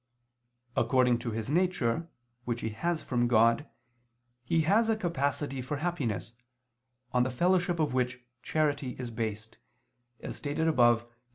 According 0.75 1.19
to 1.19 1.29
his 1.29 1.47
nature, 1.51 2.09
which 2.43 2.61
he 2.61 2.71
has 2.71 3.03
from 3.03 3.27
God, 3.27 3.67
he 4.43 4.61
has 4.61 4.89
a 4.89 4.95
capacity 4.95 5.61
for 5.61 5.77
happiness, 5.77 6.33
on 7.13 7.21
the 7.21 7.29
fellowship 7.29 7.79
of 7.79 7.93
which 7.93 8.19
charity 8.41 8.95
is 8.97 9.11
based, 9.11 9.57
as 10.19 10.35
stated 10.37 10.67
above 10.67 11.03
(A. 11.03 11.07